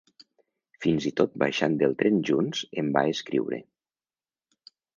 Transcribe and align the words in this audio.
Fins 0.85 1.05
i 1.09 1.11
tot 1.21 1.35
baixant 1.43 1.75
del 1.83 1.93
tren 2.01 2.19
junts 2.31 2.65
em 2.85 2.91
va 2.99 3.07
escriure. 3.13 3.63